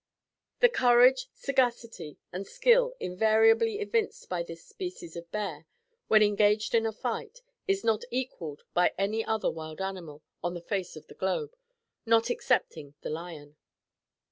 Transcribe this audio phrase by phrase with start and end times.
[0.61, 5.67] The courage, sagacity and skill invariably evinced by this species of bear,
[6.07, 10.61] when engaged in a fight, is not equaled by any other wild animal on the
[10.61, 11.55] face of the globe,
[12.03, 13.57] not excepting the lion.